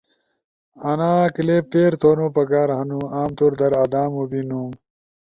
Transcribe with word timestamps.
انا 0.89 1.11
کلپ 1.35 1.63
پیر 1.71 1.91
تھونو 2.01 2.27
پکار 2.35 2.69
ہنو۔ 2.77 2.99
عام 3.15 3.29
طور 3.39 3.51
در 3.59 3.71
آدامو 3.83 4.23
بینو 4.31 4.63